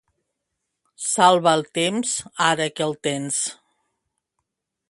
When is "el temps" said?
1.59-2.15